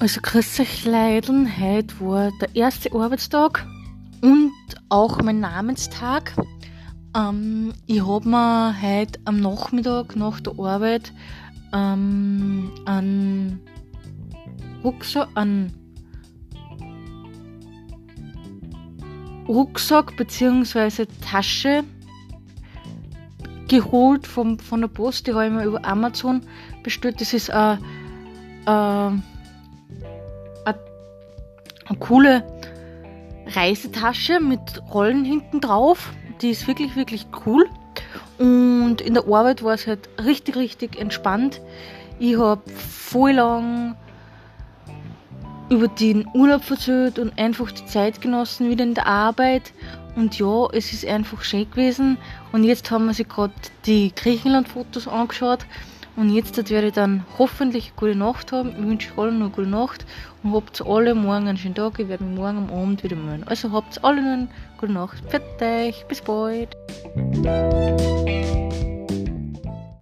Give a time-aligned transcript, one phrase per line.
[0.00, 3.66] Also grüß euch Leideln, heute war der erste Arbeitstag
[4.20, 4.52] und
[4.90, 6.34] auch mein Namenstag.
[7.16, 11.12] Ähm, ich habe mir heute am Nachmittag nach der Arbeit
[11.72, 13.60] ähm, einen
[14.84, 15.72] Rucksack, einen
[19.48, 21.06] Rucksack bzw.
[21.28, 21.82] Tasche
[23.66, 25.26] geholt vom, von der Post.
[25.26, 26.42] Die habe ich mir über Amazon
[26.84, 27.20] bestellt.
[27.20, 27.80] Das ist ein,
[28.64, 29.24] ein
[31.86, 32.44] eine coole
[33.46, 34.60] Reisetasche mit
[34.92, 36.10] Rollen hinten drauf.
[36.42, 37.66] Die ist wirklich, wirklich cool.
[38.38, 41.60] Und in der Arbeit war es halt richtig, richtig entspannt.
[42.18, 43.96] Ich habe voll lang
[45.70, 49.72] über den Urlaub verzählt und einfach die Zeit genossen wieder in der Arbeit.
[50.16, 52.18] Und ja, es ist einfach schön gewesen.
[52.52, 53.52] Und jetzt haben wir sich gerade
[53.86, 55.60] die Griechenland-Fotos angeschaut.
[56.18, 58.70] Und jetzt werde ich dann hoffentlich eine gute Nacht haben.
[58.70, 60.04] Ich wünsche euch allen eine gute Nacht
[60.42, 62.00] und habt alle morgen einen schönen Tag.
[62.00, 63.44] Ich werde mich morgen am Abend wieder melden.
[63.46, 65.22] Also habt alle eine gute Nacht.
[65.28, 66.74] Fertig, bis bald.